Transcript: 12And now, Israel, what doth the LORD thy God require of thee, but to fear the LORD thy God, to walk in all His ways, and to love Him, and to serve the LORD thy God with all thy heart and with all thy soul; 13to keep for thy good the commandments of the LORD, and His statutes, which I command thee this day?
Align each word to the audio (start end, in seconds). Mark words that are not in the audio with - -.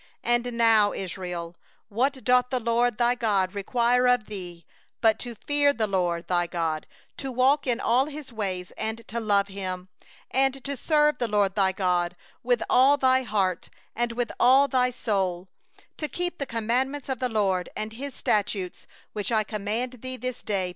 12And 0.25 0.53
now, 0.55 0.93
Israel, 0.93 1.55
what 1.87 2.13
doth 2.23 2.49
the 2.49 2.59
LORD 2.59 2.97
thy 2.97 3.13
God 3.13 3.53
require 3.53 4.07
of 4.07 4.25
thee, 4.25 4.65
but 4.99 5.19
to 5.19 5.35
fear 5.35 5.73
the 5.73 5.85
LORD 5.85 6.27
thy 6.27 6.47
God, 6.47 6.87
to 7.17 7.31
walk 7.31 7.67
in 7.67 7.79
all 7.79 8.07
His 8.07 8.33
ways, 8.33 8.71
and 8.77 9.07
to 9.07 9.19
love 9.19 9.47
Him, 9.49 9.89
and 10.31 10.63
to 10.63 10.75
serve 10.75 11.19
the 11.19 11.27
LORD 11.27 11.53
thy 11.53 11.71
God 11.71 12.15
with 12.41 12.63
all 12.67 12.97
thy 12.97 13.21
heart 13.21 13.69
and 13.95 14.13
with 14.13 14.31
all 14.39 14.67
thy 14.67 14.89
soul; 14.89 15.49
13to 15.99 16.11
keep 16.11 16.11
for 16.11 16.17
thy 16.17 16.27
good 16.27 16.39
the 16.39 16.45
commandments 16.47 17.07
of 17.07 17.19
the 17.19 17.29
LORD, 17.29 17.69
and 17.75 17.93
His 17.93 18.15
statutes, 18.15 18.87
which 19.13 19.31
I 19.31 19.43
command 19.43 19.99
thee 20.01 20.17
this 20.17 20.41
day? 20.41 20.69